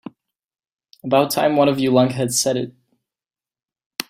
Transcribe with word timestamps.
About 1.03 1.29
time 1.29 1.55
one 1.55 1.69
of 1.69 1.77
you 1.79 1.91
lunkheads 1.91 2.33
said 2.33 2.57
it. 2.57 2.73